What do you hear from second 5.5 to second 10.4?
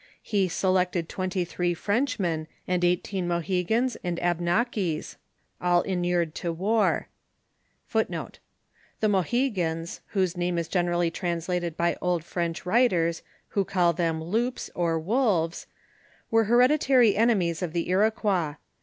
all inured to war. The latter iti*;• The Mohegans, whose